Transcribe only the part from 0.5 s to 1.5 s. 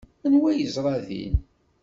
ay yeẓra din?